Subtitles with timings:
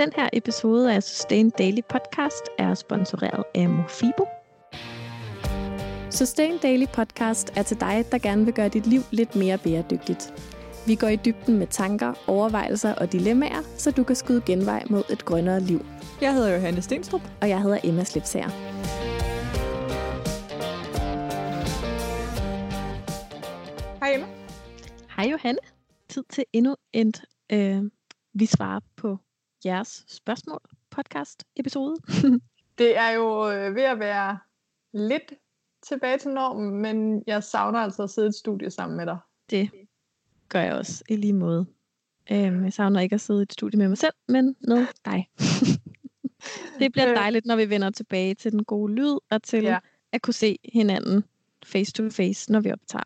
[0.00, 4.26] Den her episode af Sustain Daily Podcast er sponsoreret af Mofibo.
[6.10, 10.34] Sustain Daily Podcast er til dig, der gerne vil gøre dit liv lidt mere bæredygtigt.
[10.86, 15.02] Vi går i dybden med tanker, overvejelser og dilemmaer, så du kan skyde genvej mod
[15.10, 15.80] et grønnere liv.
[16.20, 17.22] Jeg hedder Johanne Stenstrup.
[17.40, 18.48] Og jeg hedder Emma Slipsager.
[23.98, 24.26] Hej Emma.
[25.16, 25.58] Hej Johanne.
[26.08, 27.82] Tid til endnu et øh,
[28.34, 29.18] Vi svarer på
[29.64, 30.60] jeres spørgsmål
[30.90, 31.96] podcast episode.
[32.78, 34.38] det er jo øh, ved at være
[34.92, 35.32] lidt
[35.82, 39.18] tilbage til normen, men jeg savner altså at sidde i et studie sammen med dig.
[39.50, 39.70] Det
[40.48, 41.66] gør jeg også i lige måde.
[42.32, 45.30] Øhm, jeg savner ikke at sidde i et studie med mig selv, men med dig.
[46.80, 47.16] det bliver øh.
[47.16, 49.78] dejligt, når vi vender tilbage til den gode lyd, og til ja.
[50.12, 51.24] at kunne se hinanden
[51.64, 53.04] face to face, når vi optager.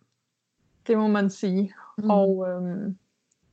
[0.86, 1.74] Det må man sige.
[1.98, 2.10] Mm.
[2.10, 2.98] Og øhm,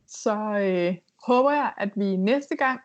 [0.08, 2.82] så øh, håber jeg, at vi næste gang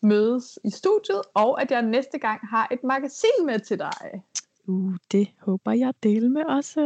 [0.00, 4.22] mødes i studiet, og at jeg næste gang har et magasin med til dig.
[4.66, 6.80] Uh, det håber jeg del med også.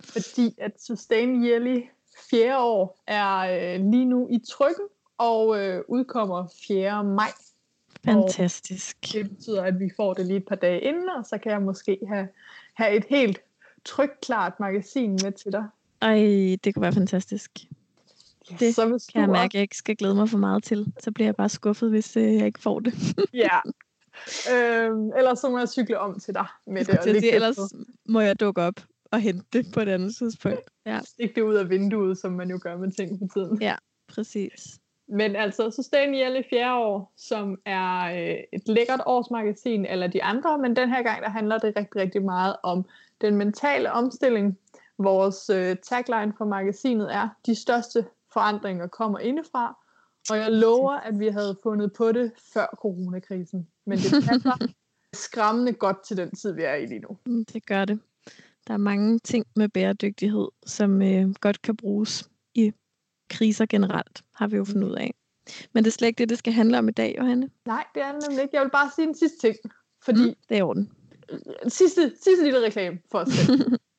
[0.00, 1.80] Fordi at Sustain Yearly
[2.30, 4.84] fjerde år er øh, lige nu i trykken,
[5.18, 7.04] og øh, udkommer 4.
[7.04, 7.30] maj.
[8.04, 8.96] Fantastisk.
[9.02, 11.52] Og det betyder, at vi får det lige et par dage inden, og så kan
[11.52, 12.28] jeg måske have,
[12.74, 13.40] have et helt
[13.84, 15.64] trykklart magasin med til dig.
[16.02, 16.16] Ej,
[16.64, 17.50] det kunne være fantastisk.
[18.58, 20.92] Det så hvis kan jeg mærke, at jeg ikke skal glæde mig for meget til.
[21.00, 22.94] Så bliver jeg bare skuffet, hvis øh, jeg ikke får det.
[23.34, 23.58] ja.
[24.52, 26.98] Øhm, ellers så må jeg cykle om til dig med det.
[26.98, 27.78] Og det, det ellers på.
[28.08, 28.74] må jeg dukke op
[29.12, 30.70] og hente det på et andet tidspunkt.
[30.86, 31.00] Ja.
[31.04, 33.62] Stik det ud af vinduet, som man jo gør med ting på tiden.
[33.62, 33.76] Ja,
[34.08, 34.80] præcis.
[35.08, 40.58] Men altså, Sustain i fjerde år, som er øh, et lækkert årsmagasin, eller de andre,
[40.58, 42.84] men den her gang, der handler det rigtig, rigtig meget om
[43.20, 44.58] den mentale omstilling.
[44.98, 49.78] Vores øh, tagline for magasinet er, de største forandringer kommer indefra,
[50.30, 53.66] og jeg lover, at vi havde fundet på det før coronakrisen.
[53.86, 54.66] Men det passer
[55.12, 57.18] skræmmende godt til den tid, vi er i lige nu.
[57.26, 58.00] Mm, det gør det.
[58.66, 62.72] Der er mange ting med bæredygtighed, som øh, godt kan bruges i
[63.30, 65.14] kriser generelt, har vi jo fundet ud af.
[65.72, 67.50] Men det er slet ikke det, det skal handle om i dag, Johanne.
[67.66, 68.56] Nej, det er det nemlig ikke.
[68.56, 69.56] Jeg vil bare sige en sidste ting.
[70.02, 70.92] Fordi mm, det er orden.
[71.68, 73.78] Sidste, sidste lille reklame for os selv.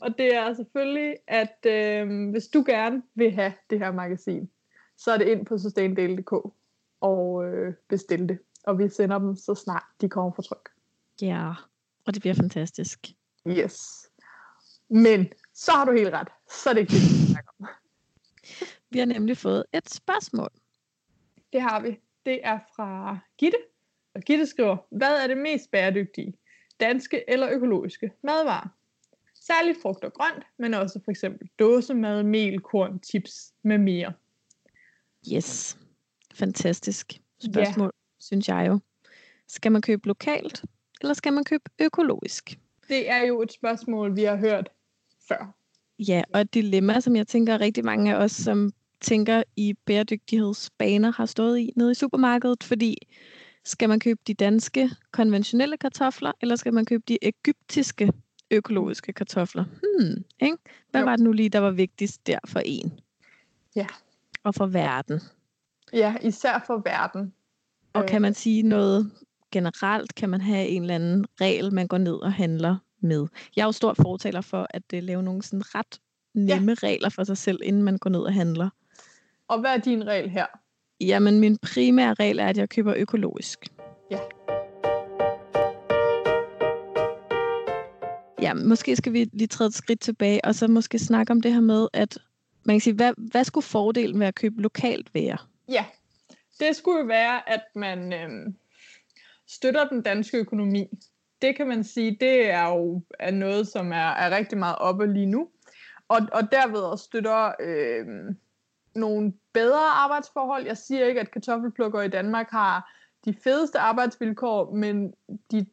[0.00, 4.50] og det er selvfølgelig, at øh, hvis du gerne vil have det her magasin,
[4.96, 6.32] så er det ind på sustaindale.dk
[7.00, 8.38] og øh, bestil det.
[8.64, 10.68] Og vi sender dem så snart de kommer fra tryk.
[11.22, 11.52] Ja,
[12.06, 13.06] og det bliver fantastisk.
[13.48, 14.06] Yes.
[14.88, 16.28] Men så har du helt ret.
[16.50, 17.66] Så er det ikke det, vi snakker om.
[18.90, 20.48] Vi har nemlig fået et spørgsmål.
[21.52, 22.00] Det har vi.
[22.26, 23.58] Det er fra Gitte.
[24.14, 26.34] Og Gitte skriver, hvad er det mest bæredygtige?
[26.80, 28.68] Danske eller økologiske madvarer?
[29.46, 34.12] Særligt frugt og grønt, men også for eksempel dåsemad, mel, korn, chips med mere.
[35.32, 35.78] Yes.
[36.34, 38.24] Fantastisk spørgsmål, ja.
[38.24, 38.78] synes jeg jo.
[39.48, 40.64] Skal man købe lokalt,
[41.00, 42.58] eller skal man købe økologisk?
[42.88, 44.68] Det er jo et spørgsmål, vi har hørt
[45.28, 45.54] før.
[45.98, 51.12] Ja, og et dilemma, som jeg tænker rigtig mange af os, som tænker i bæredygtighedsbaner,
[51.12, 52.96] har stået i nede i supermarkedet, fordi
[53.64, 58.12] skal man købe de danske konventionelle kartofler, eller skal man købe de egyptiske
[58.50, 59.64] økologiske kartofler?
[59.64, 60.56] Hmm, ikke?
[60.90, 61.04] Hvad jo.
[61.04, 63.00] var det nu lige, der var vigtigst der for en?
[63.76, 63.86] Ja.
[64.44, 65.20] Og for verden.
[65.92, 67.32] Ja, især for verden.
[67.92, 69.10] Og kan man sige noget
[69.52, 70.14] generelt?
[70.14, 73.26] Kan man have en eller anden regel, man går ned og handler med?
[73.56, 76.00] Jeg er jo stor fortaler for at uh, lave nogle sådan ret
[76.34, 76.86] nemme ja.
[76.86, 78.70] regler for sig selv, inden man går ned og handler.
[79.48, 80.46] Og hvad er din regel her?
[81.00, 83.58] Jamen, min primære regel er, at jeg køber økologisk.
[84.10, 84.18] Ja.
[88.42, 91.52] Ja, måske skal vi lige træde et skridt tilbage, og så måske snakke om det
[91.52, 92.18] her med, at
[92.64, 95.38] man kan sige, hvad, hvad skulle fordelen ved at købe lokalt være?
[95.68, 95.84] Ja,
[96.60, 98.52] det skulle jo være, at man øh,
[99.46, 100.86] støtter den danske økonomi.
[101.42, 105.12] Det kan man sige, det er jo er noget, som er, er rigtig meget oppe
[105.12, 105.48] lige nu.
[106.08, 108.06] Og, og derved også støtter øh,
[108.94, 110.66] nogle bedre arbejdsforhold.
[110.66, 112.92] Jeg siger ikke, at kartoffelplukker i Danmark har
[113.24, 115.12] de fedeste arbejdsvilkår, men
[115.50, 115.66] de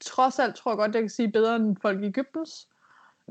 [0.00, 2.68] trods alt, tror jeg godt, jeg kan sige, bedre end folk i Ægyptens.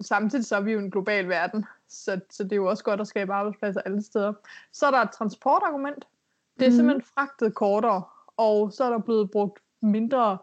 [0.01, 3.01] Samtidig så er vi jo en global verden, så, så det er jo også godt
[3.01, 4.33] at skabe arbejdspladser alle steder.
[4.71, 6.05] Så er der et transportargument.
[6.59, 6.75] Det er mm.
[6.75, 8.03] simpelthen fragtet kortere,
[8.37, 10.37] og så er der blevet brugt mindre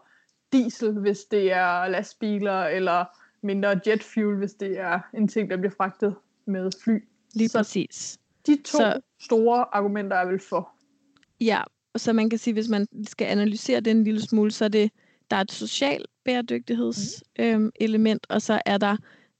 [0.53, 3.05] diesel, hvis det er lastbiler, eller
[3.41, 6.15] mindre jet fuel, hvis det er en ting, der bliver fragtet
[6.45, 7.07] med fly.
[7.33, 8.19] Lige så præcis.
[8.47, 10.71] De to så, store argumenter er vel for.
[11.41, 11.61] Ja,
[11.95, 14.91] så man kan sige, hvis man skal analysere det en lille smule, så er det,
[15.31, 17.43] der er et socialt bæredygtighedselement, mm.
[17.43, 18.97] øhm, element, og så er der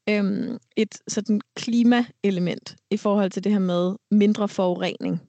[0.10, 5.22] øhm, et sådan klimaelement i forhold til det her med mindre forurening.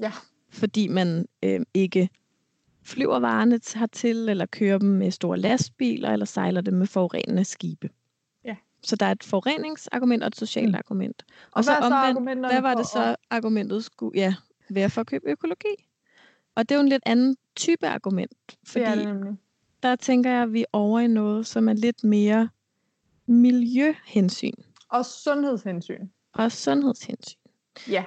[0.00, 0.12] Ja.
[0.50, 2.08] Fordi man øhm, ikke
[2.82, 7.90] flyver varerne hertil, eller kører dem med store lastbiler, eller sejler dem med forurenende skibe.
[8.44, 8.56] Ja.
[8.82, 10.74] Så der er et forureningsargument og et socialt mm.
[10.74, 11.24] argument.
[11.28, 14.34] Og, og så hvad, så omvendt, argumenterne hvad var det så, argumentet skulle ja,
[14.70, 15.88] være for at købe økologi?
[16.54, 19.36] Og det er jo en lidt anden type argument, fordi Det er det nemlig.
[19.86, 22.48] Der tænker jeg, at vi er over i noget, som er lidt mere
[23.26, 24.52] miljøhensyn
[24.88, 26.06] Og sundhedshensyn.
[26.32, 27.38] og sundhedshensyn.
[27.88, 28.04] Ja.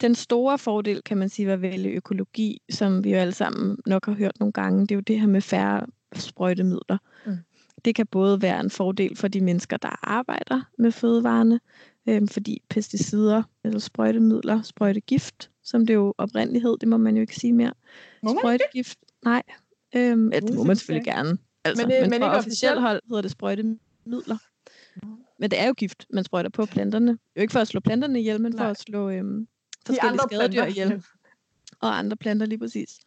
[0.00, 3.78] Den store fordel, kan man sige, ved at vælge økologi, som vi jo alle sammen
[3.86, 6.98] nok har hørt nogle gange, det er jo det her med færre sprøjtemidler.
[7.26, 7.36] Mm.
[7.84, 11.60] Det kan både være en fordel for de mennesker, der arbejder med fødevarene,
[12.06, 17.20] øhm, fordi pesticider eller sprøjtemidler, sprøjtegift, som det jo oprindeligt hed, det må man jo
[17.20, 17.72] ikke sige mere.
[18.22, 19.42] Må man sprøjtegift, nej,
[19.96, 21.38] øhm, ja, det må man selvfølgelig gerne.
[21.64, 24.38] Altså, Men det- men, men men ikke officielt hold hedder det sprøjtemidler.
[25.38, 27.18] Men det er jo gift, man sprøjter på planterne.
[27.36, 28.70] Jo ikke for at slå planterne ihjel, men for Nej.
[28.70, 29.46] at slå øhm,
[29.86, 30.66] forskellige skadedyr planter.
[30.82, 31.02] ihjel.
[31.80, 32.98] Og andre planter lige præcis.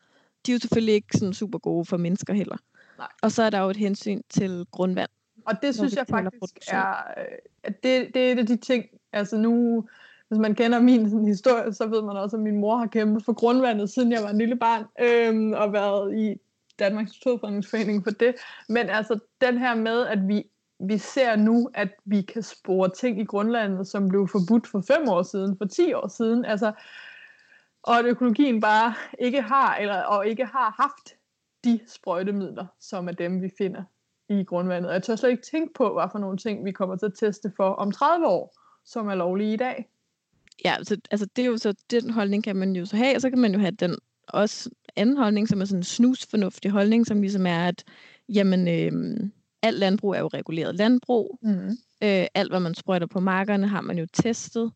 [0.45, 2.57] De er jo selvfølgelig ikke sådan super gode for mennesker heller.
[2.97, 3.07] Nej.
[3.21, 5.09] Og så er der jo et hensyn til grundvand.
[5.45, 7.23] Og det synes jeg faktisk er, øh,
[7.63, 9.85] at det, det er et af de ting, altså nu,
[10.27, 13.25] hvis man kender min sådan, historie, så ved man også, at min mor har kæmpet
[13.25, 16.35] for grundvandet, siden jeg var en lille barn, øhm, og været i
[16.79, 18.35] Danmarks Naturfredningsforening for det.
[18.69, 20.43] Men altså den her med, at vi,
[20.79, 25.09] vi ser nu, at vi kan spore ting i grundlandet, som blev forbudt for fem
[25.09, 26.71] år siden, for 10 år siden, altså,
[27.83, 31.19] og at økologien bare ikke har, eller, og ikke har haft
[31.63, 33.83] de sprøjtemidler, som er dem, vi finder
[34.29, 34.89] i grundvandet.
[34.89, 37.13] Og jeg tør slet ikke tænke på, hvad for nogle ting, vi kommer til at
[37.19, 39.89] teste for om 30 år, som er lovlige i dag.
[40.65, 43.21] Ja, så, altså det er jo så, den holdning kan man jo så have, og
[43.21, 43.95] så kan man jo have den
[44.27, 47.83] også anden holdning, som er sådan en snusfornuftig holdning, som ligesom er, at
[48.29, 49.19] jamen, øh,
[49.63, 51.39] alt landbrug er jo reguleret landbrug.
[51.43, 51.69] Mm.
[52.03, 54.71] Øh, alt, hvad man sprøjter på markerne, har man jo testet.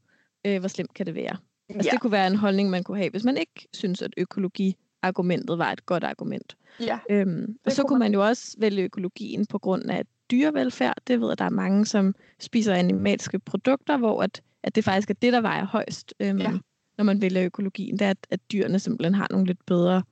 [0.48, 1.38] Øh, hvor slemt kan det være?
[1.70, 4.14] Altså, Ja, Det kunne være en holdning, man kunne have, hvis man ikke synes, at
[4.18, 6.56] økologi-argumentet var et godt argument.
[6.80, 10.04] ja, Øhm, og så kunne kunne man- man jo også vælge økologien på grund af
[10.32, 10.98] dyrevelfærd.
[11.08, 15.10] Det ved jeg, der er mange, som spiser animalske produkter, hvor at, at det faktisk
[15.10, 16.52] er det, der vejer højst, øhm, Ja.
[17.00, 18.00] Når man vælger økologien.
[18.00, 20.04] Det er, at, at dyrene simpelthen har nogle lidt bedre,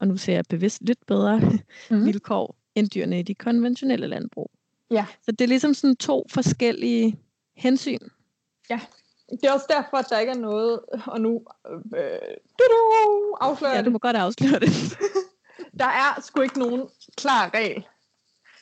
[0.00, 1.40] og nu ser jeg bevidst lidt bedre
[1.90, 2.04] Mhm.
[2.06, 4.50] vilkår, end dyrene i de konventionelle landbrug.
[4.90, 5.06] Ja.
[5.22, 7.18] Så det er ligesom sådan to forskellige
[7.56, 7.98] hensyn.
[9.30, 11.42] det er også derfor, at der ikke er noget, og nu
[11.96, 12.18] øh,
[12.58, 12.64] du,
[13.40, 13.92] afslører Ja, du det.
[13.92, 14.98] må godt afsløre det.
[15.78, 17.86] Der er sgu ikke nogen klar regel.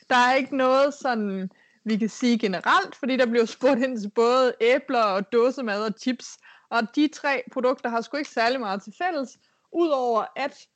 [0.09, 1.49] Der er ikke noget sådan,
[1.85, 5.93] vi kan sige generelt, fordi der bliver spurgt ind til både æbler og dåsemad og
[6.01, 6.37] chips.
[6.75, 9.37] Og de tre produkter har sgu ikke særlig meget til fælles,
[9.71, 10.67] udover at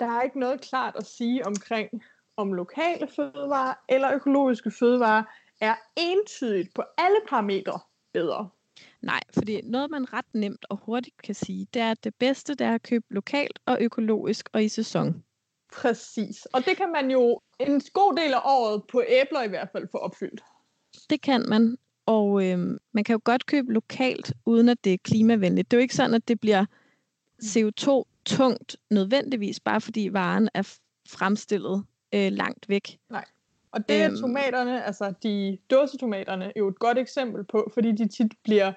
[0.00, 2.02] der er ikke noget klart at sige omkring,
[2.36, 5.22] om lokale fødevarer eller økologiske fødevarer
[5.60, 7.80] er entydigt på alle parametre
[8.12, 8.48] bedre.
[9.02, 12.54] Nej, fordi noget, man ret nemt og hurtigt kan sige, det er, at det bedste
[12.54, 15.24] det er at købe lokalt og økologisk og i sæson.
[15.72, 16.46] Præcis.
[16.46, 19.88] Og det kan man jo en god del af året på æbler i hvert fald
[19.90, 20.44] få opfyldt.
[21.10, 21.76] Det kan man,
[22.06, 25.70] og øhm, man kan jo godt købe lokalt, uden at det er klimavenligt.
[25.70, 26.64] Det er jo ikke sådan, at det bliver
[27.44, 30.76] CO2-tungt nødvendigvis, bare fordi varen er
[31.08, 32.98] fremstillet øh, langt væk.
[33.70, 34.16] Og det er Øhm.
[34.20, 38.72] tomaterne, altså de dåsetomaterne, jo et godt eksempel på, fordi de tit bliver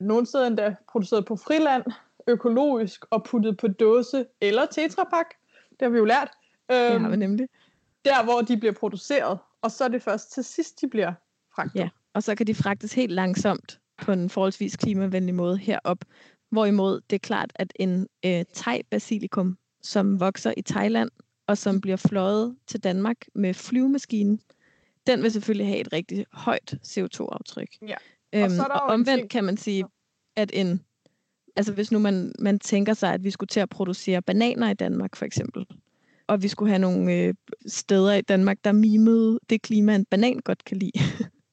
[0.00, 1.82] nogle steder endda produceret på friland,
[2.26, 5.26] økologisk og puttet på dåse eller tetrapak.
[5.70, 6.30] Det har vi jo lært.
[6.70, 7.48] Det Øhm, har vi nemlig.
[8.04, 11.12] der, hvor de bliver produceret, og så er det først til sidst, de bliver
[11.54, 11.80] fragtet.
[11.80, 11.88] Ja.
[12.14, 16.04] Og så kan de fragtes helt langsomt på en forholdsvis klimavenlig måde herop.
[16.50, 21.10] Hvorimod det er klart, at en øh, thai-basilikum, som vokser i Thailand,
[21.46, 24.40] og som bliver fløjet til Danmark med flyvemaskinen,
[25.06, 27.68] den vil selvfølgelig have et rigtig højt CO2-aftryk.
[27.88, 27.94] Ja.
[28.32, 29.84] Øhm, så er der og jo en omvendt ting- kan man sige,
[30.36, 30.84] at en,
[31.56, 34.74] altså hvis nu man, man tænker sig, at vi skulle til at producere bananer i
[34.74, 35.66] Danmark for eksempel,
[36.26, 37.34] og vi skulle have nogle øh,
[37.66, 40.92] steder i Danmark, der mimede det klima, en banan godt kan lide.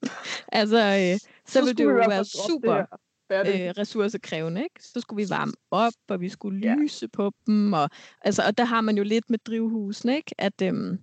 [0.59, 2.75] altså, øh, så, så ville det jo være super
[3.31, 4.83] øh, ressourcekrævende, ikke?
[4.83, 6.75] Så skulle vi varme op, og vi skulle Ja.
[6.75, 7.89] lyse på dem, og,
[8.21, 10.35] altså, og der har man jo lidt med drivhusene, ikke?
[10.37, 10.99] At, øhm,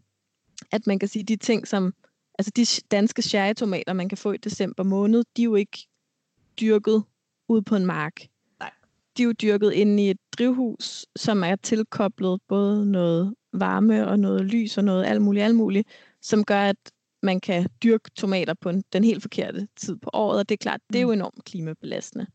[0.73, 1.95] at man kan sige, de ting, som,
[2.39, 5.79] altså de danske cherrytomater, man kan få i december måned, de er jo ikke
[6.61, 7.05] dyrket
[7.49, 8.21] ude på en mark.
[8.61, 8.71] Nej.
[9.17, 14.19] De er jo dyrket inde i et drivhus, som er tilkoblet både noget varme og
[14.19, 15.89] noget lys og noget alt muligt, alt muligt,
[16.23, 16.77] som gør, at
[17.25, 20.63] man kan dyrke tomater på en, den helt forkerte tid på året, og det er
[20.63, 22.27] klart, det er jo enormt klimabelastende.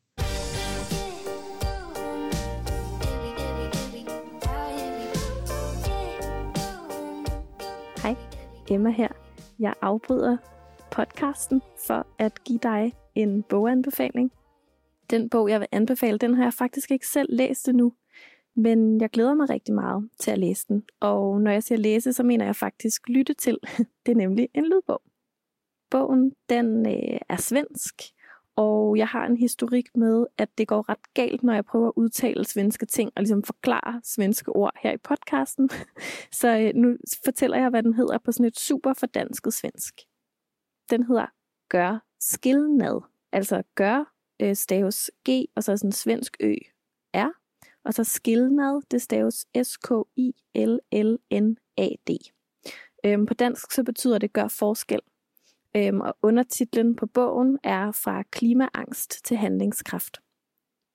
[8.03, 8.15] Hej,
[8.69, 9.07] Emma her.
[9.59, 10.37] Jeg afbryder
[10.91, 14.31] podcasten for at give dig en boganbefaling.
[15.09, 17.93] Den bog, jeg vil anbefale, den har jeg faktisk ikke selv læst endnu.
[18.59, 20.83] Men jeg glæder mig rigtig meget til at læse den.
[20.99, 23.57] Og når jeg siger læse, så mener jeg faktisk lytte til.
[24.05, 25.01] Det er nemlig en lydbog.
[25.89, 27.95] Bogen den øh, er svensk,
[28.55, 31.93] og jeg har en historik med, at det går ret galt, når jeg prøver at
[31.95, 35.69] udtale svenske ting og ligesom forklare svenske ord her i podcasten.
[36.41, 39.93] Så øh, nu fortæller jeg, hvad den hedder på sådan et super fordansket svensk.
[40.89, 41.25] Den hedder
[41.69, 43.01] Gør skillnad.
[43.31, 46.55] Altså gør øh, staves G, og så sådan svensk ø
[47.15, 47.39] R.
[47.85, 50.31] Og så skillnad, det staves S-K-I-L-L-N-A-D.
[53.05, 54.99] Øhm, på dansk så betyder det gør forskel.
[55.75, 60.17] Øhm, og undertitlen på bogen er Fra klimaangst til handlingskraft.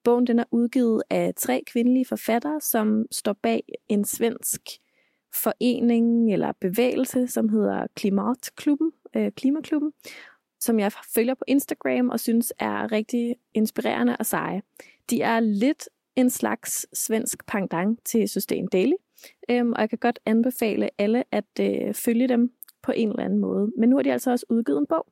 [0.04, 4.60] Bogen den er udgivet af tre kvindelige forfattere, som står bag en svensk
[5.34, 9.92] forening eller bevægelse, som hedder Klimatklubben, øh, Klimaklubben,
[10.60, 14.62] som jeg følger på Instagram og synes er rigtig inspirerende og seje.
[15.10, 18.94] De er lidt en slags svensk pangdang til System Daily,
[19.50, 22.52] øhm, og jeg kan godt anbefale alle at øh, følge dem
[22.82, 23.72] på en eller anden måde.
[23.78, 25.06] Men nu har de altså også udgivet en bog,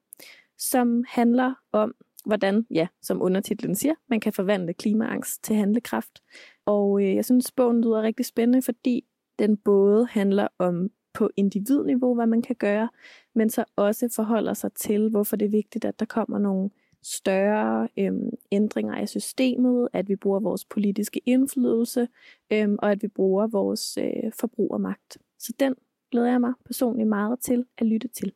[0.58, 1.94] som handler om,
[2.26, 6.22] hvordan, ja, som undertitlen siger, man kan forvandle klimaangst til handlekraft.
[6.66, 9.04] Og øh, jeg synes, bogen lyder rigtig spændende, fordi
[9.38, 12.88] den både handler om på individniveau, hvad man kan gøre,
[13.34, 16.70] men så også forholder sig til, hvorfor det er vigtigt, at der kommer nogle
[17.02, 22.08] større øhm, ændringer af systemet, at vi bruger vores politiske indflydelse,
[22.52, 25.18] øhm, og at vi bruger vores øh, forbrugermagt.
[25.38, 25.74] Så den
[26.10, 28.32] glæder jeg mig personligt meget til at lytte til.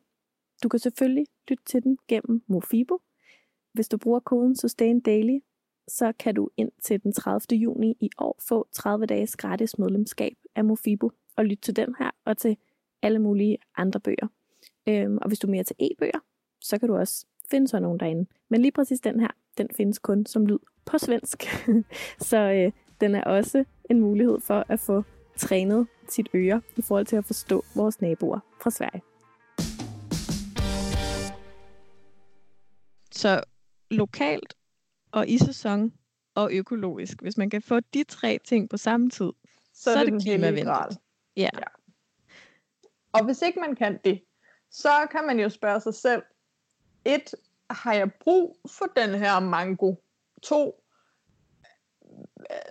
[0.63, 3.01] Du kan selvfølgelig lytte til den gennem Mofibo.
[3.73, 5.39] Hvis du bruger koden SustainDaily,
[5.87, 7.57] så kan du ind til den 30.
[7.59, 12.11] juni i år få 30 dages gratis medlemskab af Mofibo og lytte til den her
[12.25, 12.57] og til
[13.01, 14.27] alle mulige andre bøger.
[14.87, 16.19] Øhm, og hvis du er mere til e-bøger,
[16.61, 18.25] så kan du også finde sådan nogle derinde.
[18.49, 19.27] Men lige præcis den her,
[19.57, 21.43] den findes kun som lyd på svensk.
[22.29, 25.03] så øh, den er også en mulighed for at få
[25.37, 29.01] trænet sit øre i forhold til at forstå vores naboer fra Sverige.
[33.11, 33.43] Så
[33.91, 34.53] lokalt
[35.11, 35.93] og i sæson
[36.35, 39.31] og økologisk, hvis man kan få de tre ting på samme tid,
[39.73, 40.67] så, så er det, det klimavenligt.
[41.37, 41.49] Ja.
[41.53, 41.67] ja.
[43.11, 44.21] Og hvis ikke man kan det,
[44.71, 46.23] så kan man jo spørge sig selv,
[47.05, 47.35] et,
[47.69, 49.95] har jeg brug for den her mango?
[50.43, 50.83] To,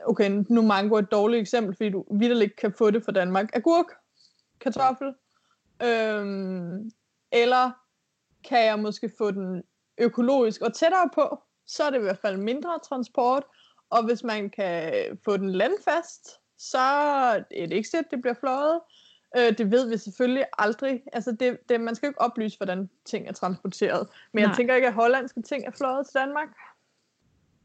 [0.06, 3.50] okay, nu mango er et dårligt eksempel, fordi du vidderligt kan få det fra Danmark.
[3.52, 3.86] Agurk,
[4.60, 5.14] kartoffel,
[5.82, 6.90] øhm,
[7.32, 7.70] eller
[8.44, 9.62] kan jeg måske få den
[9.98, 13.44] økologisk og tættere på, så er det i hvert fald mindre transport,
[13.90, 14.92] og hvis man kan
[15.24, 18.80] få den landfast, så er det ikke sikkert, det bliver fløjet.
[19.38, 21.02] Øh, det ved vi selvfølgelig aldrig.
[21.12, 24.08] Altså det, det, man skal jo ikke oplyse, hvordan ting er transporteret.
[24.32, 24.48] Men Nej.
[24.48, 26.48] jeg tænker ikke, at hollandske ting er fløjet til Danmark.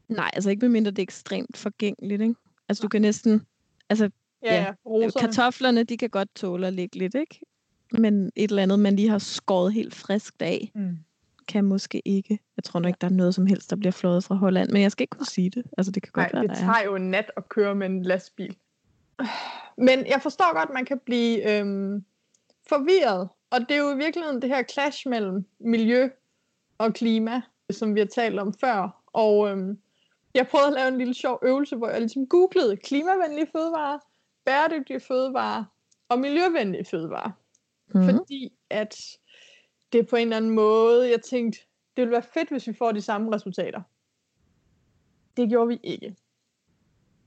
[0.08, 2.34] Nej, altså ikke medmindre det er ekstremt forgængeligt, ikke?
[2.68, 3.46] Altså du kan næsten...
[3.88, 4.10] Altså,
[4.42, 7.40] ja, ja kartoflerne, de kan godt tåle at ligge lidt, ikke?
[7.92, 10.98] Men et eller andet, man lige har skåret helt friskt af, mm.
[11.48, 12.38] kan måske ikke.
[12.56, 14.70] Jeg tror nok ikke, der er noget som helst, der bliver flået fra Holland.
[14.70, 15.64] Men jeg skal ikke kunne sige det.
[15.78, 18.02] Altså det kan godt Nej, være, det tager jo en nat at køre med en
[18.02, 18.56] lastbil.
[19.76, 22.04] Men jeg forstår godt, at man kan blive øhm,
[22.68, 23.28] forvirret.
[23.50, 26.08] Og det er jo i virkeligheden det her clash mellem miljø
[26.78, 29.02] og klima, som vi har talt om før.
[29.06, 29.78] Og øhm,
[30.34, 33.98] jeg prøvede at lave en lille sjov øvelse, hvor jeg ligesom googlede klimavenlige fødevarer,
[34.44, 35.64] bæredygtige fødevarer
[36.08, 37.30] og miljøvenlige fødevarer.
[37.94, 38.04] Mm.
[38.04, 38.96] Fordi at
[39.92, 41.60] det på en eller anden måde, jeg tænkte,
[41.96, 43.82] det ville være fedt, hvis vi får de samme resultater.
[45.36, 46.16] Det gjorde vi ikke.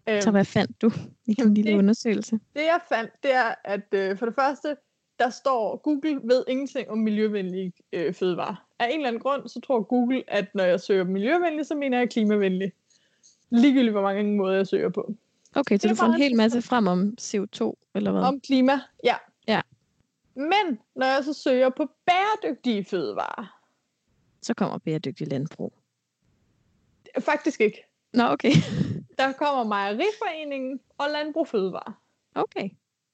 [0.08, 0.92] Så hvad fandt du
[1.26, 2.40] i din lille det, undersøgelse?
[2.56, 4.76] Det jeg fandt, det er, at øh, for det første,
[5.20, 8.68] der står, Google ved ingenting om miljøvenlige øh, fødevarer.
[8.80, 11.98] Af en eller anden grund, så tror Google, at når jeg søger miljøvenlig, så mener
[11.98, 12.72] jeg klimavenlig.
[13.50, 15.16] Ligegyldigt, hvor mange måder jeg søger på.
[15.56, 18.22] Okay, så du får en hel masse frem om CO2, eller hvad?
[18.22, 19.16] Om klima, ja.
[19.48, 19.62] Ja.
[20.36, 23.60] Men når jeg så søger på bæredygtige fødevarer,
[24.42, 25.74] så kommer bæredygtig landbrug.
[27.20, 27.84] Faktisk ikke.
[28.14, 28.52] Nå, okay.
[29.18, 31.94] Der kommer Mejeriforeningen og Landbrug Fødevare.
[32.36, 32.70] Okay.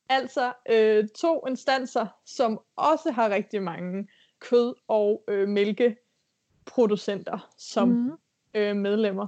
[0.09, 4.07] Altså øh, to instanser, som også har rigtig mange
[4.39, 8.11] kød- og øh, mælkeproducenter som mm.
[8.53, 9.27] øh, medlemmer.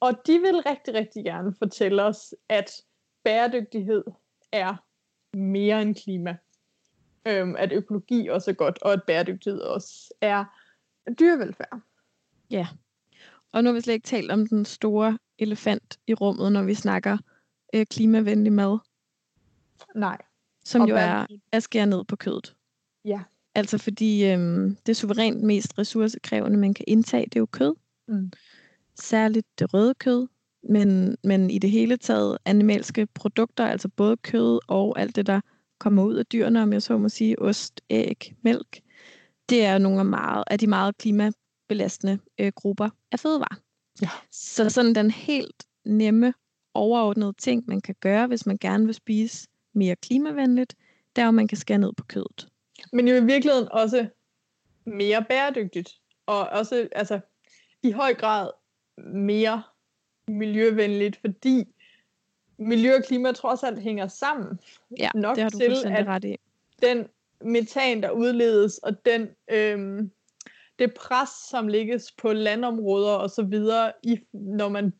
[0.00, 2.70] Og de vil rigtig, rigtig gerne fortælle os, at
[3.24, 4.04] bæredygtighed
[4.52, 4.76] er
[5.36, 6.36] mere end klima.
[7.26, 10.44] Øhm, at økologi også er godt, og at bæredygtighed også er
[11.18, 11.80] dyrevelfærd.
[12.50, 12.66] Ja,
[13.54, 16.74] og nu har vi slet ikke talt om den store elefant i rummet, når vi
[16.74, 17.18] snakker
[17.74, 18.78] øh, klimavenlig mad.
[19.94, 20.18] Nej.
[20.64, 22.56] Som og jo er at skære ned på kødet.
[23.04, 23.20] Ja.
[23.54, 27.74] Altså fordi øhm, det suverænt mest ressourcekrævende, man kan indtage, det er jo kød.
[28.08, 28.32] Mm.
[28.94, 30.26] Særligt det røde kød,
[30.68, 35.40] men, men i det hele taget animalske produkter, altså både kød og alt det, der
[35.78, 38.80] kommer ud af dyrene, om jeg så må sige, ost, æg, mælk,
[39.48, 40.96] det er nogle af, meget, af de meget
[41.74, 43.56] klimabelastende øh, grupper af fødevarer.
[44.02, 44.08] Ja.
[44.30, 46.34] Så sådan den helt nemme,
[46.74, 50.74] overordnede ting, man kan gøre, hvis man gerne vil spise mere klimavenligt,
[51.16, 52.48] der er, at man kan skære ned på kødet.
[52.92, 54.06] Men jo i virkeligheden også
[54.84, 55.90] mere bæredygtigt,
[56.26, 57.20] og også altså,
[57.82, 58.50] i høj grad
[58.98, 59.62] mere
[60.28, 61.64] miljøvenligt, fordi
[62.58, 64.60] miljø og klima trods alt hænger sammen.
[64.98, 66.36] Ja, nok det har du til, at ret i.
[66.82, 67.06] den
[67.40, 70.10] metan, der udledes, og den, øhm,
[70.78, 74.92] det pres, som lægges på landområder og så videre, i, når man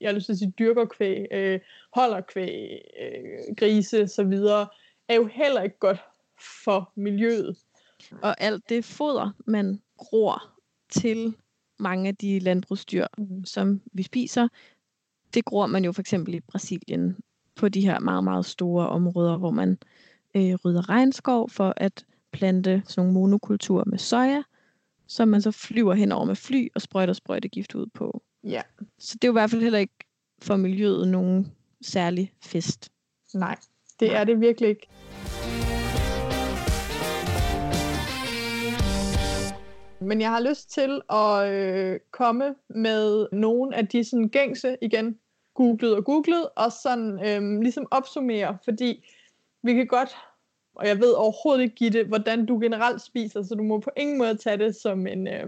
[0.00, 1.60] jeg har lyst til at sige, dyrker kvæg, øh,
[1.94, 4.68] holder kvæg, øh, grise så videre,
[5.08, 5.98] er jo heller ikke godt
[6.64, 7.56] for miljøet.
[8.22, 10.42] Og alt det foder, man gror
[10.90, 11.34] til
[11.78, 13.44] mange af de landbrugsdyr, Mm.
[13.44, 14.48] som vi spiser,
[15.34, 17.16] det gror man jo for eksempel i Brasilien
[17.54, 19.78] på de her meget, meget store områder, hvor man
[20.34, 24.42] øh, rydder regnskov for at plante sådan nogle monokulturer med soja,
[25.06, 28.22] som man så flyver henover med fly og sprøjter sprøjtegift ud på.
[28.44, 28.62] Ja,
[28.98, 29.94] Så det er jo i hvert fald heller ikke
[30.42, 32.92] for miljøet nogen særlig fest.
[33.34, 33.56] nej,
[34.00, 34.88] det er det virkelig ikke.
[40.00, 45.18] Men jeg har lyst til at øh, komme med nogle af de sådan, gængse, igen,
[45.54, 49.04] googlet og googlet, og sådan øh, ligesom opsummere, fordi
[49.62, 50.16] vi kan godt,
[50.76, 54.18] og jeg ved overhovedet ikke, Gitte, hvordan du generelt spiser, så du må på ingen
[54.18, 55.46] måde tage det som en, øh,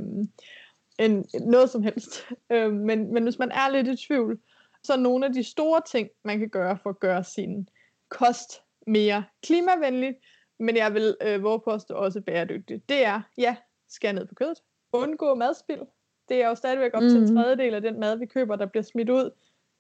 [0.99, 2.26] en noget som helst.
[2.52, 4.38] Øh, men, men hvis man er lidt i tvivl,
[4.82, 7.68] så er nogle af de store ting, man kan gøre for at gøre sin
[8.08, 10.14] kost mere klimavenlig,
[10.58, 12.88] men jeg vil øh, våge påstå også bæredygtigt.
[12.88, 13.56] Det er, ja,
[13.88, 14.58] skære ned på kødet.
[14.92, 15.82] Undgå madspild.
[16.28, 17.08] Det er jo stadigvæk op mm.
[17.08, 17.37] til en Mhm.
[17.37, 19.30] tredjedel af den mad, vi køber, der bliver smidt ud.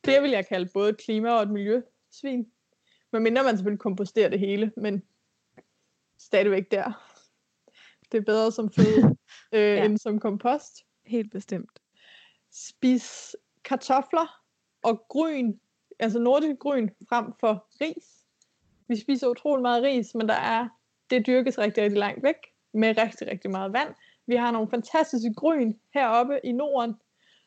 [0.04, 2.46] Det vil jeg kalde både et klima- og et miljøsvin.
[3.12, 5.02] Men mindre man selvfølgelig komposterer det hele, men
[6.18, 7.14] stadigvæk der.
[8.12, 9.16] Det er bedre som føde,
[9.54, 9.84] øh, ja.
[9.84, 10.84] end som kompost.
[11.06, 11.80] Helt bestemt.
[12.52, 14.42] Spis kartofler
[14.82, 15.54] og gryn,
[15.98, 18.26] altså nordisk gryn, frem for ris.
[18.88, 20.68] Vi spiser utrolig meget ris, men der er,
[21.10, 22.36] det dyrkes rigtig, rigtig langt væk,
[22.74, 23.94] med rigtig, rigtig meget vand.
[24.26, 26.94] Vi har nogle fantastiske gryn heroppe i Norden,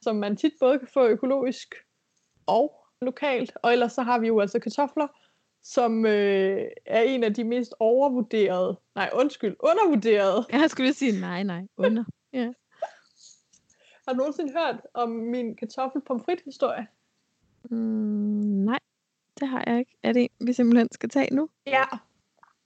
[0.02, 1.76] som man tit både kan få økologisk
[2.46, 3.52] og lokalt.
[3.64, 5.08] Og ellers så har vi jo altså kartofler,
[5.64, 10.46] som øh, er en af de mest overvurderede, nej undskyld, undervurderede.
[10.52, 12.04] Jeg skulle sige nej, nej, under.
[14.08, 16.88] Har du nogensinde hørt om min kartoffelpomfrit historie?
[17.64, 17.78] Mm,
[18.66, 18.80] nej,
[19.40, 19.98] det har jeg ikke.
[20.04, 21.50] Er det en, vi simpelthen skal tage nu?
[21.68, 21.84] Ja.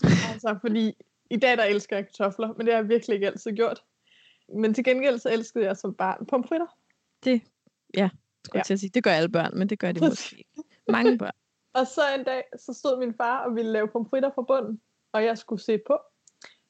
[0.04, 0.94] altså, fordi
[1.30, 3.84] i dag der elsker jeg kartofler, men det har jeg virkelig ikke altid gjort.
[4.56, 6.68] Men til gengæld så elskede jeg som barn pomfritter.
[7.24, 7.42] Det,
[7.98, 8.10] ja,
[8.44, 8.60] skulle Ja.
[8.60, 8.64] ja.
[8.64, 8.90] til at sige.
[8.90, 10.50] Det gør alle børn, men det gør de måske ikke.
[10.90, 11.32] Mange børn.
[11.76, 15.24] Og så en dag, så stod min far og ville lave pomfritter fra bunden, og
[15.24, 15.98] jeg skulle se på,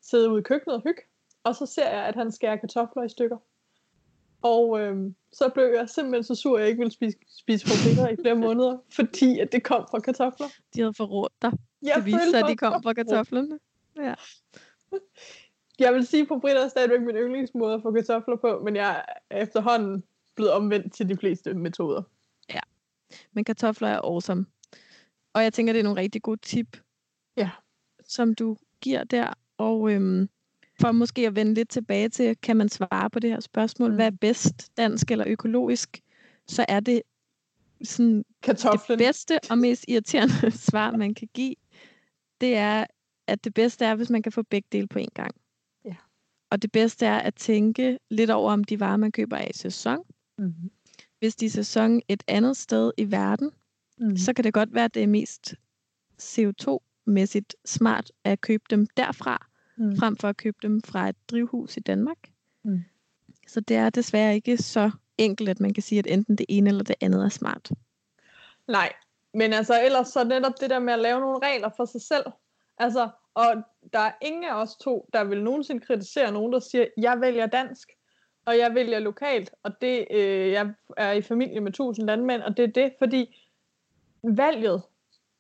[0.02, 1.02] sidde ude i køkkenet og hygge,
[1.44, 3.38] og så ser jeg, at han skærer kartofler i stykker.
[4.42, 8.08] Og øhm, så blev jeg simpelthen så sur, at jeg ikke ville spise, spise pomfritter
[8.10, 10.48] i flere måneder, fordi at det kom fra kartofler.
[10.76, 11.52] De havde forrådt dig.
[11.82, 13.60] Jeg Det viste sig, at de kom fra kartoflerne.
[13.96, 14.14] Ja.
[15.80, 19.06] Jeg vil sige, at pomfritter er stadigvæk min yndlingsmåde at få kartofler på, men jeg
[19.30, 20.04] er efterhånden
[20.36, 22.02] blevet omvendt til de fleste metoder.
[23.34, 24.46] Men kartofler er awesome.
[25.36, 26.78] Og jeg tænker, det er nogle rigtig gode tip,
[27.38, 27.50] Ja.
[28.08, 29.34] som du giver der.
[29.58, 30.30] Og øhm,
[30.82, 33.92] for måske at vende lidt tilbage til, kan man svare på det her spørgsmål, Mm.
[33.94, 33.96] mm.
[33.96, 36.02] hvad er bedst, dansk eller økologisk,
[36.48, 37.02] så er det
[37.84, 39.00] sådan Kartoflen.
[39.00, 41.56] det bedste og mest irriterende svar, man kan give,
[42.42, 42.86] det er,
[43.28, 45.36] at det bedste er, hvis man kan få begge dele på en gang.
[45.86, 45.96] Ja.
[46.50, 49.54] Og det bedste er at tænke lidt over, om de varer, man køber er i
[49.54, 50.00] sæson.
[50.38, 50.72] Mm-hmm.
[51.20, 53.52] Hvis de er i sæson et andet sted i verden,
[53.98, 54.18] Mm.
[54.18, 55.56] så kan det godt være, at det er mest
[56.22, 59.98] CO2-mæssigt smart at købe dem derfra, Mm.
[59.98, 62.18] frem for at købe dem fra et drivhus i Danmark.
[62.64, 62.80] Mm.
[63.48, 66.70] Så det er desværre ikke så enkelt, at man kan sige, at enten det ene
[66.70, 67.72] eller det andet er smart.
[68.68, 68.94] Nej,
[69.34, 72.26] men altså ellers så netop det der med at lave nogle regler for sig selv.
[72.78, 73.56] Altså, og
[73.94, 77.46] der er ingen af os to, der vil nogensinde kritisere nogen, der siger, jeg vælger
[77.46, 77.90] dansk,
[78.46, 82.58] og jeg vælger lokalt, og det, øh, jeg er i familie med tusind landmænd, og
[82.58, 83.45] det er det, fordi
[84.26, 84.82] valget,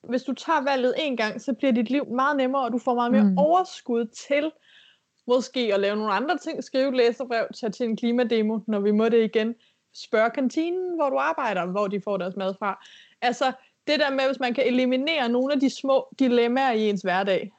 [0.03, 2.95] hvis du tager valget en gang, så bliver dit liv meget nemmere, og du får
[2.95, 3.37] meget mere mm.
[3.37, 4.51] Overskud til
[5.27, 8.91] måske at lave nogle andre ting, skrive et læserbrev, tage til en klimademo, når vi
[8.91, 9.55] må det igen,
[9.93, 12.85] spørg kantinen, hvor du arbejder, hvor de får deres mad fra.
[13.21, 13.51] Altså,
[13.87, 17.51] det der med, hvis man kan eliminere nogle af de små dilemmaer i ens hverdag,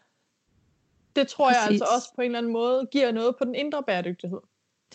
[1.17, 1.81] det tror jeg Præcis.
[1.81, 4.39] altså også på en eller anden måde giver noget på den indre bæredygtighed.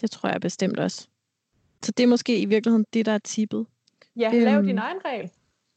[0.02, 1.08] Det tror jeg bestemt også.
[1.82, 3.66] Så det er måske i virkeligheden det, der er tippet.
[4.16, 5.30] Ja, lav øhm, din egen regel.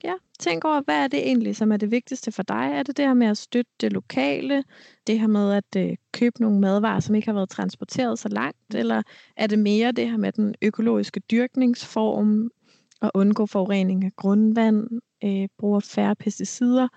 [0.04, 2.70] Ja, tænk over, hvad er det egentlig, som er det vigtigste for dig?
[2.74, 4.64] Er det det her med at støtte det lokale?
[5.06, 8.74] Det her med at øh, købe nogle madvarer, som ikke har været transporteret så langt?
[8.74, 9.02] Eller
[9.36, 12.50] er det mere det her med den økologiske dyrkningsform?
[13.02, 15.00] At undgå forurening af grundvand?
[15.24, 16.88] Øh, bruge færre pesticider?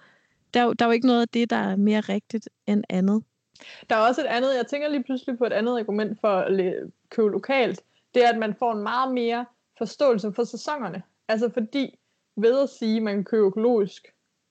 [0.54, 3.24] Der, der er jo ikke noget af det, der er mere rigtigt end andet.
[3.90, 6.74] Der er også et andet, jeg tænker lige pludselig på et andet argument for at
[7.10, 7.82] købe lokalt.
[8.14, 9.46] Det er, at man får en meget mere
[9.78, 11.04] forståelse for sæsonerne.
[11.28, 12.00] Altså fordi
[12.38, 14.08] ved at sige, at man kan købe økologisk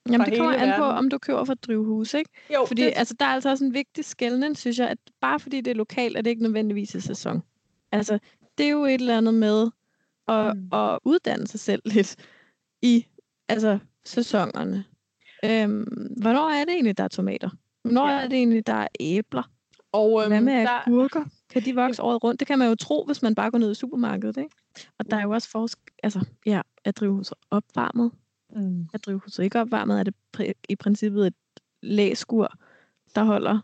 [0.09, 2.31] Jamen, det kommer an på, om du køber fra drivhus, ikke?
[2.55, 2.93] Jo, fordi det...
[2.97, 5.75] altså, der er altså også en vigtig skældning, synes jeg, at bare fordi det er
[5.75, 7.43] lokalt, er det ikke nødvendigvis i sæson.
[7.93, 8.19] Altså,
[8.59, 9.71] det er jo et eller andet med
[10.29, 10.69] at, mm.
[10.73, 12.17] at uddanne sig selv lidt
[12.83, 13.07] i
[13.49, 14.85] altså, sæsonerne.
[15.45, 17.51] Øhm, hvornår er det egentlig, der er tomater?
[17.83, 18.21] Hvornår ja.
[18.21, 19.51] er det egentlig, der er æbler?
[19.93, 20.89] Og øhm, Hvad med der...
[20.89, 21.25] agurker?
[21.51, 22.41] Kan de vokse året rundt?
[22.41, 24.51] Det kan man jo tro, hvis man bare går ned i supermarkedet, ikke?
[24.99, 28.11] Og der er jo også forskel, altså, ja, er drivhuset opvarmet?
[28.57, 28.89] Mm.
[28.95, 29.99] Er drivhuset ikke opvarmet?
[29.99, 31.35] Er det pr- i princippet et
[31.83, 32.53] læskur,
[33.15, 33.59] der holder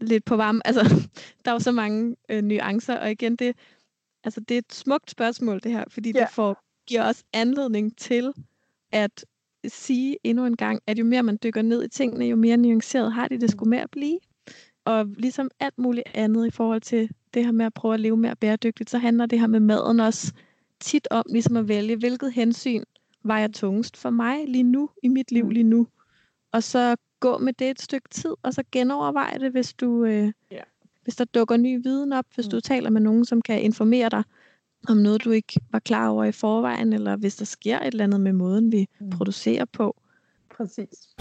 [0.00, 0.66] lidt på varme?
[0.66, 0.82] Altså,
[1.44, 3.56] der er jo så mange øh, nuancer, og igen, det,
[4.24, 6.20] altså, det er et smukt spørgsmål, det her, fordi ja.
[6.20, 8.32] det får, giver os anledning til
[8.92, 9.24] at
[9.68, 13.12] sige endnu en gang, at jo mere man dykker ned i tingene, jo mere nuanceret
[13.12, 14.18] har de det skulle med at blive.
[14.84, 18.16] Og ligesom alt muligt andet i forhold til det her med at prøve at leve
[18.16, 20.32] mere bæredygtigt, så handler det her med maden også
[20.80, 22.84] tit om ligesom at vælge, hvilket hensyn
[23.24, 25.50] vejer tungest for mig lige nu, i mit liv mm.
[25.50, 25.86] lige nu.
[26.52, 30.04] Og så gå med det et stykke tid, og så genoverveje det, hvis du...
[30.04, 30.62] Øh, yeah.
[31.02, 32.50] Hvis der dukker ny viden op, hvis mm.
[32.50, 34.22] du taler med nogen, som kan informere dig
[34.88, 38.04] om noget, du ikke var klar over i forvejen, eller hvis der sker et eller
[38.04, 39.10] andet med måden, vi mm.
[39.10, 39.96] producerer på.
[40.56, 41.14] Præcis.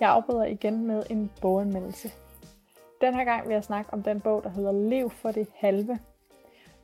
[0.00, 2.10] Jeg afbryder igen med en boganmeldelse.
[3.00, 5.98] Den her gang vil jeg snakke om den bog, der hedder Lev for det halve.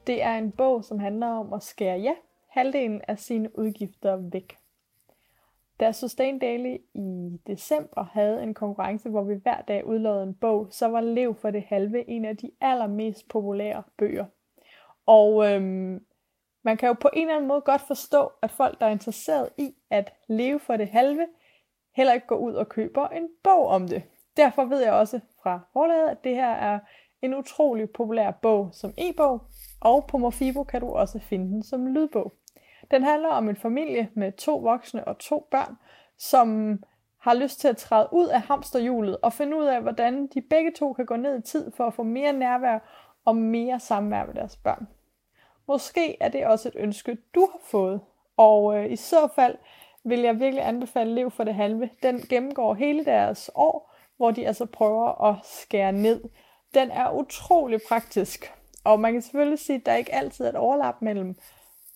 [0.07, 2.15] Det er en bog, som handler om at skære ja,
[2.49, 4.57] halvdelen af sine udgifter væk.
[5.81, 10.67] Da Sustain Daily i december havde en konkurrence, hvor vi hver dag udlod en bog,
[10.71, 14.25] så var Lev for det halve en af de allermest populære bøger.
[15.07, 16.07] Og øhm,
[16.63, 19.49] man kan jo på en eller anden måde godt forstå, at folk, der er interesseret
[19.59, 21.27] i at leve for det halve,
[21.93, 24.03] heller ikke går ud og køber en bog om det.
[24.37, 26.79] Derfor ved jeg også fra forlaget, at det her er
[27.23, 29.43] en utrolig populær bog som e-bog,
[29.81, 32.33] og på Morfibo kan du også finde den som lydbog.
[32.91, 35.77] Den handler om en familie med to voksne og to børn,
[36.19, 36.79] som
[37.19, 40.73] har lyst til at træde ud af hamsterhjulet og finde ud af, hvordan de begge
[40.79, 42.79] to kan gå ned i tid for at få mere nærvær
[43.25, 44.89] og mere samvær med deres børn.
[45.69, 48.01] Måske er det også et ønske, du har fået,
[48.37, 49.59] og øh, i så fald
[50.05, 51.91] vil jeg virkelig anbefale Lev for det halve.
[52.03, 56.23] Den gennemgår hele deres år, hvor de altså prøver at skære ned.
[56.75, 58.53] Den er utrolig praktisk,
[58.85, 61.37] og man kan selvfølgelig sige, at der ikke altid er et overlap mellem,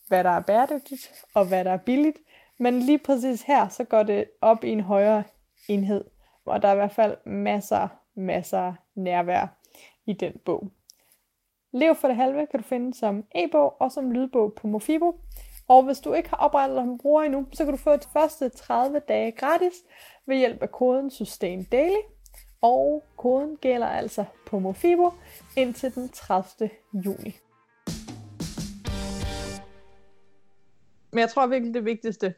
[0.09, 2.19] hvad der er bæredygtigt og hvad der er billigt,
[2.59, 5.25] men lige præcis her, så går det op i en højere
[5.69, 6.05] enhed,
[6.45, 9.47] og der er i hvert fald masser, masser nærvær
[10.07, 10.71] i den bog.
[11.73, 15.21] Lev for det halve kan du finde som e-bog og som lydbog på Mofibo.
[15.69, 18.09] Og hvis du ikke har oprettet dig som bruger endnu, så kan du få de
[18.13, 19.75] første 30 dage gratis
[20.29, 22.01] ved hjælp af koden Sustain Daily.
[22.61, 25.13] Og koden gælder altså på Mofibo
[25.57, 26.71] indtil den 30.
[26.93, 27.37] juni.
[31.13, 32.35] Men jeg tror virkelig, det vigtigste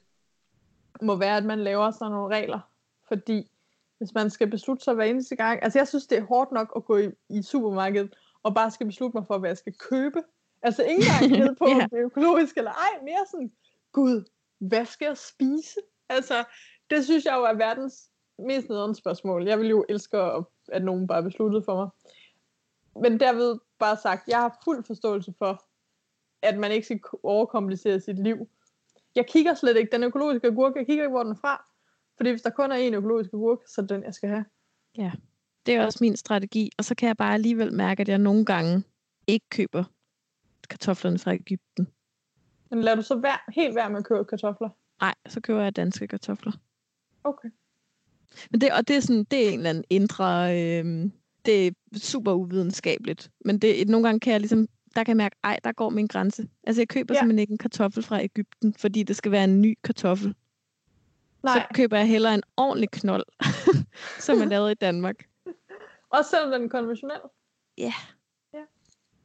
[1.02, 2.60] må være, at man laver sådan nogle regler.
[3.08, 3.50] Fordi
[3.98, 5.62] hvis man skal beslutte sig hver eneste gang...
[5.62, 8.86] Altså jeg synes, det er hårdt nok at gå i, i supermarkedet og bare skal
[8.86, 10.22] beslutte mig for, hvad jeg skal købe.
[10.62, 11.90] Altså ikke engang ned på, yeah.
[11.90, 13.52] det er økologisk eller ej, mere sådan,
[13.92, 14.24] gud,
[14.58, 15.80] hvad skal jeg spise?
[16.08, 16.44] Altså,
[16.90, 19.46] det synes jeg jo er verdens mest nederen spørgsmål.
[19.46, 20.16] Jeg vil jo elske,
[20.68, 21.88] at nogen bare besluttede for mig.
[23.02, 25.64] Men derved bare sagt, jeg har fuld forståelse for,
[26.42, 28.48] at man ikke skal overkomplicere sit liv.
[29.14, 31.64] Jeg kigger slet ikke, den økologiske agurk, jeg kigger ikke, hvor den er fra.
[32.16, 34.44] Fordi hvis der kun er en økologisk agurk, så er den, jeg skal have.
[34.96, 35.12] Ja,
[35.66, 36.70] det er også min strategi.
[36.78, 38.84] Og så kan jeg bare alligevel mærke, at jeg nogle gange
[39.26, 39.84] ikke køber
[40.70, 41.88] kartoflerne fra Ægypten.
[42.70, 44.68] Men lader du så vær, helt være med at købe kartofler?
[45.00, 46.52] Nej, så køber jeg danske kartofler.
[47.24, 47.48] Okay.
[48.50, 50.60] Men det, og det er, sådan, det er en eller anden indre...
[50.60, 51.10] Øh,
[51.44, 53.30] det er super uvidenskabeligt.
[53.44, 54.68] Men det, nogle gange kan jeg ligesom...
[54.94, 56.48] Der kan jeg mærke, ej, der går min grænse.
[56.64, 57.20] Altså, jeg køber ja.
[57.20, 60.34] simpelthen ikke en kartoffel fra Ægypten, fordi det skal være en ny kartoffel.
[61.42, 61.54] Nej.
[61.54, 63.24] Så køber jeg hellere en ordentlig knold,
[64.26, 65.28] som er lavet i Danmark.
[66.16, 67.20] Også selvom den er konventionel?
[67.78, 67.82] Ja.
[67.84, 67.94] Yeah.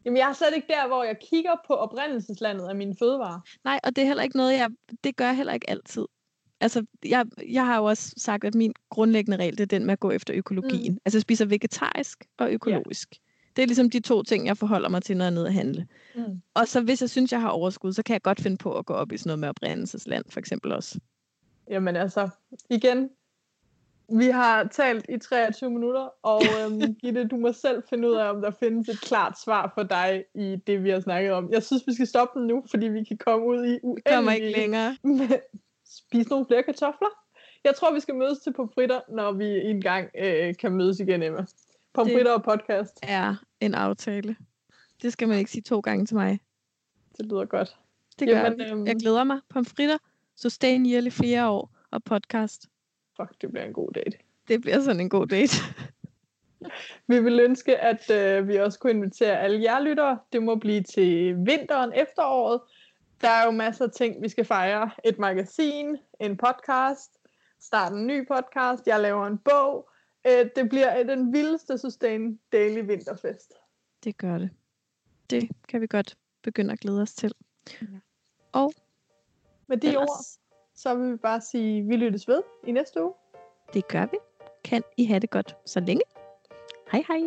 [0.05, 3.39] Jamen, jeg er slet ikke der, hvor jeg kigger på oprindelseslandet af mine fødevarer.
[3.63, 4.69] Nej, og det er heller ikke noget, jeg...
[5.03, 6.05] Det gør jeg heller ikke altid.
[6.59, 9.93] Altså, jeg, jeg har jo også sagt, at min grundlæggende regel, det er den med
[9.93, 10.93] at gå efter økologien.
[10.93, 10.99] Mm.
[11.05, 13.11] Altså, jeg spiser vegetarisk og økologisk.
[13.11, 13.19] Ja.
[13.55, 15.53] Det er ligesom de to ting, jeg forholder mig til, når jeg er nede at
[15.53, 15.87] handle.
[16.15, 16.41] Mm.
[16.53, 18.85] Og så hvis jeg synes, jeg har overskud, så kan jeg godt finde på at
[18.85, 20.99] gå op i sådan noget med oprindelsesland, for eksempel også.
[21.69, 22.29] Jamen altså,
[22.69, 23.09] igen,
[24.09, 28.29] vi har talt i 23 minutter, og øhm, Gitte, du må selv finde ud af,
[28.29, 31.51] om der findes et klart svar for dig i det, vi har snakket om.
[31.51, 34.31] Jeg synes, vi skal stoppe den nu, fordi vi kan komme ud i Vi kommer
[34.31, 34.97] ikke længere.
[35.95, 37.09] spise nogle flere kartofler.
[37.63, 41.23] Jeg tror, vi skal mødes til pomfritter, når vi en gang øh, kan mødes igen,
[41.23, 41.45] Emma.
[41.93, 42.99] Pomfritter og podcast.
[43.03, 44.35] Er en aftale.
[45.01, 46.39] Det skal man ikke sige to gange til mig.
[47.17, 47.75] Det lyder godt.
[48.19, 49.39] Det gør Jamen, Jamen, øhm, Jeg glæder mig.
[49.49, 49.97] Pomfritter,
[50.35, 52.65] sustain yearly flere år og podcast.
[53.17, 54.17] Fuck, det bliver en god date.
[54.47, 55.57] Det bliver sådan en god date.
[57.07, 60.19] Vi vil ønske, at øh, vi også kunne invitere alle jer lyttere.
[60.33, 62.61] Det må blive til vinteren, efteråret.
[63.21, 64.91] Der er jo masser af ting, vi skal fejre.
[65.03, 67.17] Et magasin, en podcast,
[67.59, 69.89] starte en ny podcast, jeg laver en bog.
[70.27, 73.53] Øh, det bliver den vildeste Sustain Daily Vinterfest.
[74.03, 74.49] Det gør det.
[75.29, 77.33] Det kan vi godt begynde at glæde os til.
[78.51, 78.73] Og
[79.67, 80.39] Med de ord, ellers,
[80.75, 83.13] så vil vi bare sige, vi lyttes ved i næste uge.
[83.73, 84.17] det gør vi.
[84.63, 86.03] Kan I have det godt så længe.
[86.91, 87.19] Hej hej.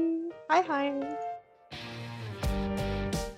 [0.51, 1.28] Hej hej.